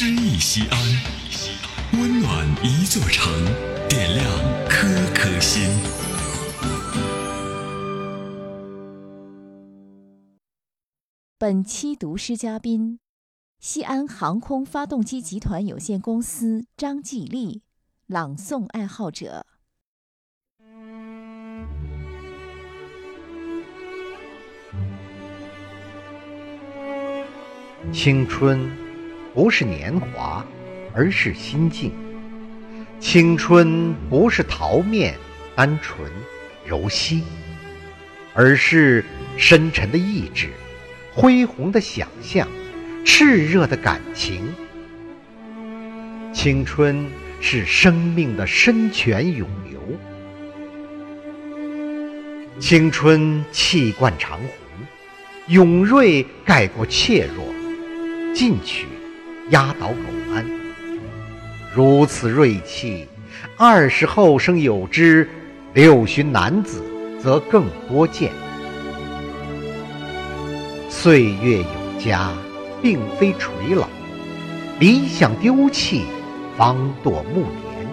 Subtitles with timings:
[0.00, 0.78] 诗意西安，
[2.00, 3.34] 温暖一座城，
[3.88, 4.24] 点亮
[4.68, 5.68] 颗颗心。
[11.36, 13.00] 本期读诗嘉宾：
[13.58, 17.62] 西安航空发动机集团有限公司张继立，
[18.06, 19.44] 朗诵爱好者。
[27.92, 28.70] 青春
[29.38, 30.44] 不是年华，
[30.92, 31.92] 而是心境；
[32.98, 35.14] 青春不是桃面、
[35.54, 36.10] 单纯、
[36.66, 37.22] 柔细，
[38.34, 39.04] 而是
[39.36, 40.48] 深沉的意志、
[41.14, 42.48] 恢宏的想象、
[43.04, 44.52] 炽热的感情。
[46.32, 47.06] 青春
[47.40, 49.80] 是生命的深泉涌流，
[52.58, 54.48] 青春气贯长虹，
[55.46, 57.44] 勇锐盖过怯弱。
[58.34, 58.86] 进取，
[59.50, 60.44] 压倒苟安。
[61.74, 63.06] 如此锐气，
[63.56, 65.28] 二十后生有之，
[65.74, 66.82] 六旬男子
[67.20, 68.30] 则更多见。
[70.88, 72.32] 岁月有加，
[72.82, 73.86] 并非垂老；
[74.80, 76.04] 理想丢弃，
[76.56, 77.88] 方堕暮年。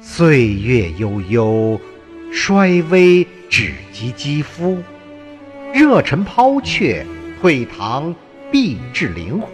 [0.00, 1.80] 岁月悠悠，
[2.32, 4.76] 衰微只及肌肤；
[5.72, 7.06] 热忱抛却。
[7.40, 8.14] 退堂
[8.52, 9.50] 必致灵魂，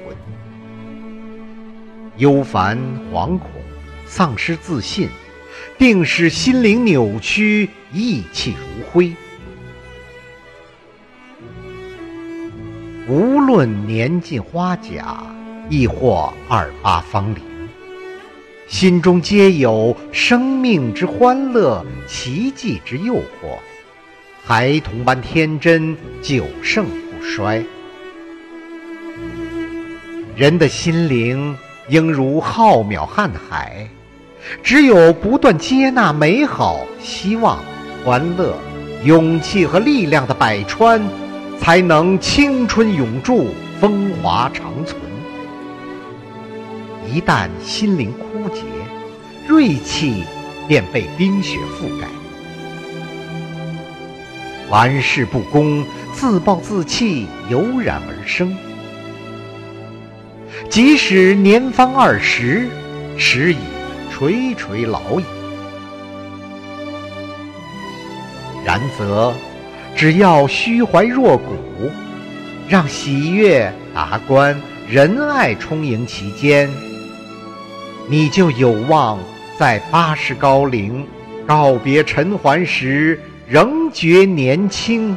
[2.17, 2.77] 忧烦
[3.13, 3.49] 惶恐，
[4.05, 5.09] 丧失自信，
[5.79, 9.13] 定使心灵扭曲，意气如灰。
[13.07, 15.23] 无论年近花甲，
[15.71, 17.41] 亦或二八芳龄，
[18.67, 23.61] 心中皆有生命之欢乐，奇迹之诱惑，
[24.43, 27.65] 孩童般天真，久盛不衰。
[30.39, 31.59] 人的心灵
[31.89, 33.89] 应如浩渺瀚海，
[34.63, 37.59] 只有不断接纳美好、希望、
[38.05, 38.57] 欢乐、
[39.03, 41.03] 勇气和力量的百川，
[41.59, 43.49] 才能青春永驻、
[43.81, 45.01] 风华长存。
[47.13, 48.63] 一旦心灵枯竭，
[49.49, 50.23] 锐气
[50.69, 52.07] 便被冰雪覆盖，
[54.71, 58.57] 玩世不恭、自暴自弃油然而生。
[60.69, 62.69] 即使年方二十，
[63.17, 63.59] 时已
[64.11, 65.25] 垂垂老矣。
[68.65, 69.33] 然则，
[69.97, 71.91] 只要虚怀若谷，
[72.69, 76.69] 让喜悦、达观、仁爱充盈其间，
[78.09, 79.19] 你就有望
[79.59, 81.07] 在八十高龄
[81.47, 85.17] 告别尘寰时，仍觉年轻。